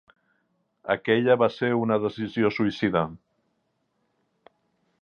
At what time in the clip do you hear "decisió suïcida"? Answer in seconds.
2.07-3.05